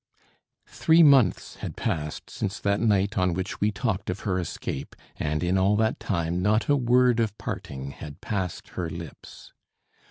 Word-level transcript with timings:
Three 0.65 1.03
months 1.03 1.57
had 1.57 1.77
passed 1.77 2.27
since 2.31 2.59
that 2.59 2.79
night 2.79 3.19
on 3.19 3.35
which 3.35 3.61
we 3.61 3.69
talked 3.71 4.09
of 4.09 4.21
her 4.21 4.39
escape, 4.39 4.95
and 5.17 5.43
in 5.43 5.59
all 5.59 5.75
that 5.75 5.99
time 5.99 6.41
not 6.41 6.67
a 6.67 6.75
word 6.75 7.19
of 7.19 7.37
parting 7.37 7.91
had 7.91 8.19
passed 8.19 8.69
her 8.69 8.89
lips. 8.89 9.53